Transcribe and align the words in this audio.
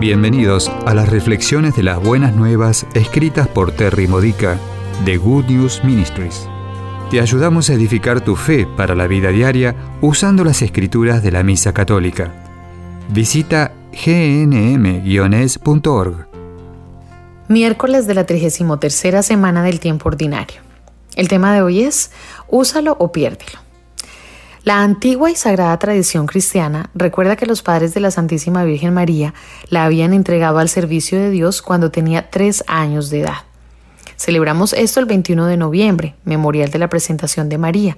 Bienvenidos 0.00 0.70
a 0.86 0.94
las 0.94 1.08
reflexiones 1.08 1.74
de 1.74 1.82
las 1.82 2.00
buenas 2.00 2.32
nuevas 2.32 2.86
escritas 2.94 3.48
por 3.48 3.72
Terry 3.72 4.06
Modica 4.06 4.56
de 5.04 5.16
Good 5.16 5.46
News 5.46 5.82
Ministries. 5.82 6.48
Te 7.10 7.20
ayudamos 7.20 7.68
a 7.68 7.74
edificar 7.74 8.20
tu 8.20 8.36
fe 8.36 8.64
para 8.76 8.94
la 8.94 9.08
vida 9.08 9.30
diaria 9.30 9.74
usando 10.00 10.44
las 10.44 10.62
escrituras 10.62 11.20
de 11.24 11.32
la 11.32 11.42
Misa 11.42 11.74
Católica. 11.74 12.32
Visita 13.08 13.72
gnm-es.org. 13.90 15.08
Miércoles 17.48 18.06
de 18.06 18.14
la 18.14 18.24
33 18.24 19.26
semana 19.26 19.64
del 19.64 19.80
tiempo 19.80 20.10
ordinario. 20.10 20.60
El 21.16 21.26
tema 21.26 21.52
de 21.52 21.62
hoy 21.62 21.82
es 21.82 22.12
Úsalo 22.46 22.94
o 23.00 23.10
piérdelo. 23.10 23.67
La 24.68 24.82
antigua 24.82 25.30
y 25.30 25.34
sagrada 25.34 25.78
tradición 25.78 26.26
cristiana 26.26 26.90
recuerda 26.94 27.36
que 27.36 27.46
los 27.46 27.62
padres 27.62 27.94
de 27.94 28.00
la 28.00 28.10
Santísima 28.10 28.64
Virgen 28.64 28.92
María 28.92 29.32
la 29.70 29.86
habían 29.86 30.12
entregado 30.12 30.58
al 30.58 30.68
servicio 30.68 31.18
de 31.18 31.30
Dios 31.30 31.62
cuando 31.62 31.90
tenía 31.90 32.28
tres 32.28 32.62
años 32.66 33.08
de 33.08 33.20
edad. 33.20 33.46
Celebramos 34.18 34.74
esto 34.74 35.00
el 35.00 35.06
21 35.06 35.46
de 35.46 35.56
noviembre, 35.56 36.16
memorial 36.24 36.70
de 36.70 36.78
la 36.78 36.90
presentación 36.90 37.48
de 37.48 37.56
María. 37.56 37.96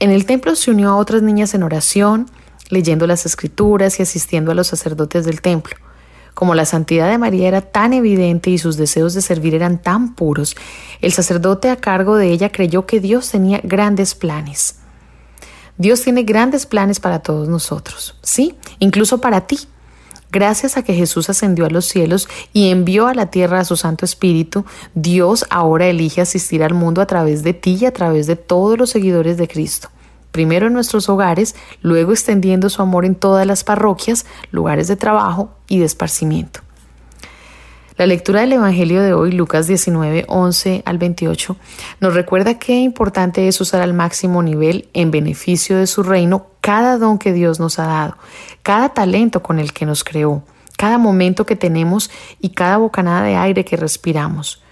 En 0.00 0.08
el 0.08 0.24
templo 0.24 0.56
se 0.56 0.70
unió 0.70 0.88
a 0.88 0.96
otras 0.96 1.20
niñas 1.20 1.52
en 1.52 1.62
oración, 1.62 2.24
leyendo 2.70 3.06
las 3.06 3.26
escrituras 3.26 4.00
y 4.00 4.02
asistiendo 4.02 4.50
a 4.50 4.54
los 4.54 4.68
sacerdotes 4.68 5.26
del 5.26 5.42
templo. 5.42 5.76
Como 6.32 6.54
la 6.54 6.64
santidad 6.64 7.10
de 7.10 7.18
María 7.18 7.48
era 7.48 7.60
tan 7.60 7.92
evidente 7.92 8.48
y 8.48 8.56
sus 8.56 8.78
deseos 8.78 9.12
de 9.12 9.20
servir 9.20 9.54
eran 9.54 9.76
tan 9.76 10.14
puros, 10.14 10.56
el 11.02 11.12
sacerdote 11.12 11.68
a 11.68 11.76
cargo 11.76 12.16
de 12.16 12.30
ella 12.30 12.50
creyó 12.50 12.86
que 12.86 12.98
Dios 12.98 13.30
tenía 13.30 13.60
grandes 13.62 14.14
planes. 14.14 14.76
Dios 15.78 16.02
tiene 16.02 16.22
grandes 16.22 16.66
planes 16.66 17.00
para 17.00 17.20
todos 17.20 17.48
nosotros, 17.48 18.16
sí, 18.22 18.54
incluso 18.78 19.20
para 19.20 19.46
ti. 19.46 19.58
Gracias 20.30 20.78
a 20.78 20.82
que 20.82 20.94
Jesús 20.94 21.28
ascendió 21.28 21.66
a 21.66 21.70
los 21.70 21.84
cielos 21.84 22.26
y 22.54 22.70
envió 22.70 23.06
a 23.06 23.14
la 23.14 23.26
tierra 23.26 23.60
a 23.60 23.64
su 23.66 23.76
Santo 23.76 24.06
Espíritu, 24.06 24.64
Dios 24.94 25.44
ahora 25.50 25.86
elige 25.86 26.22
asistir 26.22 26.62
al 26.62 26.72
mundo 26.72 27.02
a 27.02 27.06
través 27.06 27.42
de 27.42 27.52
ti 27.52 27.76
y 27.78 27.84
a 27.84 27.92
través 27.92 28.26
de 28.26 28.36
todos 28.36 28.78
los 28.78 28.88
seguidores 28.88 29.36
de 29.36 29.46
Cristo. 29.46 29.90
Primero 30.30 30.68
en 30.68 30.72
nuestros 30.72 31.10
hogares, 31.10 31.54
luego 31.82 32.12
extendiendo 32.12 32.70
su 32.70 32.80
amor 32.80 33.04
en 33.04 33.14
todas 33.14 33.46
las 33.46 33.62
parroquias, 33.62 34.24
lugares 34.50 34.88
de 34.88 34.96
trabajo 34.96 35.50
y 35.68 35.78
de 35.78 35.84
esparcimiento. 35.84 36.60
La 37.98 38.06
lectura 38.06 38.40
del 38.40 38.54
Evangelio 38.54 39.02
de 39.02 39.12
hoy, 39.12 39.32
Lucas 39.32 39.66
19, 39.66 40.24
11 40.26 40.82
al 40.86 40.96
28, 40.96 41.56
nos 42.00 42.14
recuerda 42.14 42.58
qué 42.58 42.78
importante 42.78 43.48
es 43.48 43.60
usar 43.60 43.82
al 43.82 43.92
máximo 43.92 44.42
nivel 44.42 44.88
en 44.94 45.10
beneficio 45.10 45.76
de 45.76 45.86
su 45.86 46.02
reino 46.02 46.46
cada 46.62 46.96
don 46.96 47.18
que 47.18 47.34
Dios 47.34 47.60
nos 47.60 47.78
ha 47.78 47.86
dado, 47.86 48.16
cada 48.62 48.94
talento 48.94 49.42
con 49.42 49.58
el 49.58 49.74
que 49.74 49.84
nos 49.84 50.04
creó, 50.04 50.42
cada 50.78 50.96
momento 50.96 51.44
que 51.44 51.54
tenemos 51.54 52.10
y 52.40 52.50
cada 52.50 52.78
bocanada 52.78 53.24
de 53.24 53.36
aire 53.36 53.62
que 53.66 53.76
respiramos, 53.76 54.62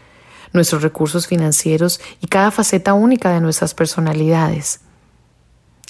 nuestros 0.55 0.81
recursos 0.81 1.27
financieros 1.27 2.01
y 2.23 2.27
cada 2.27 2.51
faceta 2.51 2.95
única 2.95 3.31
de 3.35 3.43
nuestras 3.43 3.75
personalidades. 3.75 4.81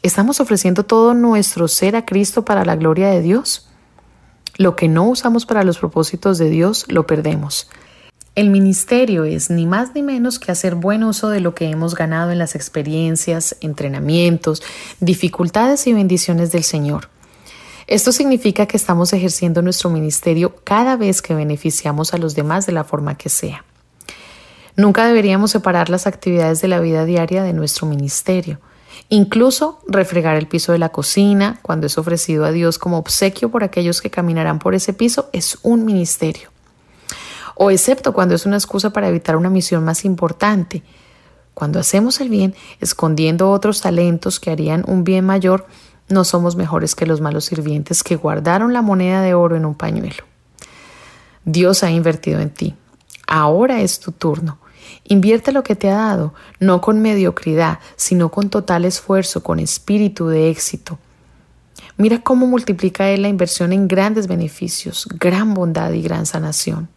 ¿Estamos 0.02 0.40
ofreciendo 0.40 0.84
todo 0.84 1.14
nuestro 1.14 1.68
ser 1.68 1.94
a 1.94 2.04
Cristo 2.04 2.44
para 2.44 2.64
la 2.64 2.74
gloria 2.74 3.10
de 3.10 3.22
Dios? 3.22 3.69
Lo 4.60 4.76
que 4.76 4.88
no 4.88 5.04
usamos 5.04 5.46
para 5.46 5.64
los 5.64 5.78
propósitos 5.78 6.36
de 6.36 6.50
Dios 6.50 6.84
lo 6.88 7.06
perdemos. 7.06 7.70
El 8.34 8.50
ministerio 8.50 9.24
es 9.24 9.48
ni 9.48 9.64
más 9.64 9.94
ni 9.94 10.02
menos 10.02 10.38
que 10.38 10.52
hacer 10.52 10.74
buen 10.74 11.02
uso 11.02 11.30
de 11.30 11.40
lo 11.40 11.54
que 11.54 11.70
hemos 11.70 11.94
ganado 11.94 12.30
en 12.30 12.38
las 12.38 12.54
experiencias, 12.54 13.56
entrenamientos, 13.62 14.62
dificultades 15.00 15.86
y 15.86 15.94
bendiciones 15.94 16.52
del 16.52 16.62
Señor. 16.62 17.08
Esto 17.86 18.12
significa 18.12 18.66
que 18.66 18.76
estamos 18.76 19.14
ejerciendo 19.14 19.62
nuestro 19.62 19.88
ministerio 19.88 20.54
cada 20.62 20.98
vez 20.98 21.22
que 21.22 21.34
beneficiamos 21.34 22.12
a 22.12 22.18
los 22.18 22.34
demás 22.34 22.66
de 22.66 22.72
la 22.72 22.84
forma 22.84 23.16
que 23.16 23.30
sea. 23.30 23.64
Nunca 24.76 25.06
deberíamos 25.06 25.52
separar 25.52 25.88
las 25.88 26.06
actividades 26.06 26.60
de 26.60 26.68
la 26.68 26.80
vida 26.80 27.06
diaria 27.06 27.42
de 27.44 27.54
nuestro 27.54 27.86
ministerio. 27.86 28.60
Incluso 29.08 29.80
refregar 29.88 30.36
el 30.36 30.46
piso 30.46 30.72
de 30.72 30.78
la 30.78 30.90
cocina, 30.90 31.58
cuando 31.62 31.86
es 31.86 31.98
ofrecido 31.98 32.44
a 32.44 32.52
Dios 32.52 32.78
como 32.78 32.98
obsequio 32.98 33.50
por 33.50 33.64
aquellos 33.64 34.00
que 34.00 34.10
caminarán 34.10 34.58
por 34.58 34.74
ese 34.74 34.92
piso, 34.92 35.28
es 35.32 35.58
un 35.62 35.84
ministerio. 35.84 36.50
O 37.56 37.70
excepto 37.70 38.12
cuando 38.12 38.34
es 38.34 38.46
una 38.46 38.56
excusa 38.56 38.90
para 38.90 39.08
evitar 39.08 39.36
una 39.36 39.50
misión 39.50 39.84
más 39.84 40.04
importante. 40.04 40.82
Cuando 41.54 41.78
hacemos 41.80 42.20
el 42.20 42.28
bien, 42.28 42.54
escondiendo 42.80 43.50
otros 43.50 43.80
talentos 43.80 44.40
que 44.40 44.50
harían 44.50 44.84
un 44.86 45.04
bien 45.04 45.26
mayor, 45.26 45.66
no 46.08 46.24
somos 46.24 46.56
mejores 46.56 46.94
que 46.94 47.06
los 47.06 47.20
malos 47.20 47.44
sirvientes 47.44 48.02
que 48.02 48.16
guardaron 48.16 48.72
la 48.72 48.82
moneda 48.82 49.22
de 49.22 49.34
oro 49.34 49.56
en 49.56 49.64
un 49.64 49.74
pañuelo. 49.74 50.24
Dios 51.44 51.82
ha 51.82 51.90
invertido 51.90 52.40
en 52.40 52.50
ti. 52.50 52.74
Ahora 53.26 53.80
es 53.80 54.00
tu 54.00 54.12
turno. 54.12 54.58
Invierte 55.04 55.52
lo 55.52 55.62
que 55.62 55.76
te 55.76 55.90
ha 55.90 55.94
dado, 55.94 56.34
no 56.58 56.80
con 56.80 57.00
mediocridad, 57.02 57.78
sino 57.96 58.30
con 58.30 58.50
total 58.50 58.84
esfuerzo, 58.84 59.42
con 59.42 59.58
espíritu 59.58 60.28
de 60.28 60.50
éxito. 60.50 60.98
Mira 61.96 62.22
cómo 62.22 62.46
multiplica 62.46 63.08
Él 63.10 63.22
la 63.22 63.28
inversión 63.28 63.72
en 63.72 63.88
grandes 63.88 64.26
beneficios, 64.26 65.06
gran 65.18 65.54
bondad 65.54 65.92
y 65.92 66.02
gran 66.02 66.26
sanación. 66.26 66.88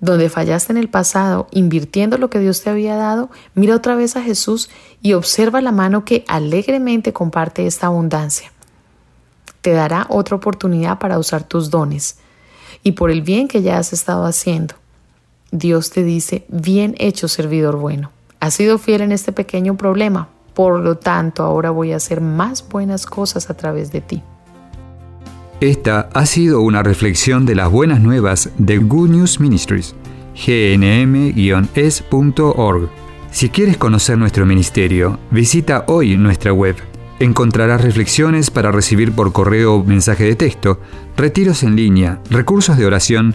Donde 0.00 0.30
fallaste 0.30 0.72
en 0.72 0.78
el 0.78 0.88
pasado, 0.88 1.48
invirtiendo 1.50 2.18
lo 2.18 2.30
que 2.30 2.38
Dios 2.38 2.62
te 2.62 2.70
había 2.70 2.94
dado, 2.94 3.30
mira 3.54 3.74
otra 3.74 3.96
vez 3.96 4.14
a 4.14 4.22
Jesús 4.22 4.70
y 5.02 5.14
observa 5.14 5.60
la 5.60 5.72
mano 5.72 6.04
que 6.04 6.24
alegremente 6.28 7.12
comparte 7.12 7.66
esta 7.66 7.88
abundancia. 7.88 8.52
Te 9.60 9.72
dará 9.72 10.06
otra 10.08 10.36
oportunidad 10.36 11.00
para 11.00 11.18
usar 11.18 11.42
tus 11.42 11.70
dones 11.70 12.18
y 12.84 12.92
por 12.92 13.10
el 13.10 13.22
bien 13.22 13.48
que 13.48 13.62
ya 13.62 13.78
has 13.78 13.92
estado 13.92 14.24
haciendo. 14.24 14.76
Dios 15.50 15.90
te 15.90 16.04
dice, 16.04 16.44
bien 16.48 16.94
hecho 16.98 17.28
servidor 17.28 17.76
bueno, 17.76 18.10
has 18.40 18.54
sido 18.54 18.78
fiel 18.78 19.00
en 19.02 19.12
este 19.12 19.32
pequeño 19.32 19.76
problema, 19.76 20.28
por 20.54 20.80
lo 20.80 20.96
tanto 20.96 21.42
ahora 21.42 21.70
voy 21.70 21.92
a 21.92 21.96
hacer 21.96 22.20
más 22.20 22.66
buenas 22.68 23.06
cosas 23.06 23.48
a 23.50 23.54
través 23.54 23.90
de 23.92 24.00
ti. 24.00 24.22
Esta 25.60 26.08
ha 26.12 26.24
sido 26.26 26.60
una 26.60 26.82
reflexión 26.84 27.44
de 27.44 27.56
las 27.56 27.70
buenas 27.70 28.00
nuevas 28.00 28.50
de 28.58 28.78
Good 28.78 29.10
News 29.10 29.40
Ministries, 29.40 29.94
gnm-es.org. 30.46 30.88
Si 33.32 33.48
quieres 33.48 33.76
conocer 33.76 34.16
nuestro 34.18 34.46
ministerio, 34.46 35.18
visita 35.30 35.84
hoy 35.88 36.16
nuestra 36.16 36.52
web. 36.52 36.76
Encontrarás 37.18 37.82
reflexiones 37.82 38.50
para 38.50 38.70
recibir 38.70 39.12
por 39.12 39.32
correo 39.32 39.74
o 39.74 39.84
mensaje 39.84 40.22
de 40.24 40.36
texto, 40.36 40.80
retiros 41.16 41.64
en 41.64 41.74
línea, 41.74 42.20
recursos 42.30 42.76
de 42.76 42.86
oración 42.86 43.34